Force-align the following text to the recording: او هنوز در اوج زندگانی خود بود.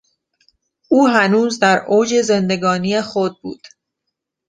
او 0.87 1.07
هنوز 1.07 1.59
در 1.59 1.83
اوج 1.87 2.21
زندگانی 2.21 3.01
خود 3.01 3.41
بود. 3.41 3.61